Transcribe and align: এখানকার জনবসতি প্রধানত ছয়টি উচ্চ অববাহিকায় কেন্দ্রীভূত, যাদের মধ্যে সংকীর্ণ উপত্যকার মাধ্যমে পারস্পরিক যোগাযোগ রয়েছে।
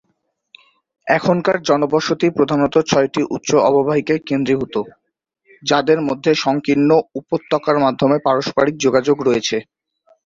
এখানকার 1.07 1.57
জনবসতি 1.69 2.27
প্রধানত 2.37 2.75
ছয়টি 2.89 3.21
উচ্চ 3.35 3.49
অববাহিকায় 3.69 4.21
কেন্দ্রীভূত, 4.27 4.75
যাদের 5.63 5.99
মধ্যে 6.07 6.31
সংকীর্ণ 6.43 6.89
উপত্যকার 7.19 7.77
মাধ্যমে 7.85 8.17
পারস্পরিক 8.25 8.75
যোগাযোগ 8.85 9.17
রয়েছে। 9.27 9.57